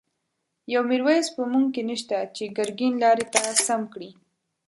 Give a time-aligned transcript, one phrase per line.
[0.73, 4.09] یو«میرویس» په مونږ کی نشته، چه گرگین لاری ته سم کړی